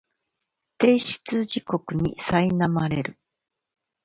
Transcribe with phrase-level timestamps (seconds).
[0.79, 3.19] 提出地獄にさいなまれる